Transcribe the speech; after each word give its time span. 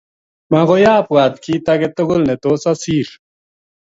Makoy 0.51 0.85
abwat 0.95 1.33
kit 1.43 1.65
ake 1.73 1.87
tugul 1.95 2.21
ne 2.25 2.35
tos 2.43 2.63
asir. 2.71 3.07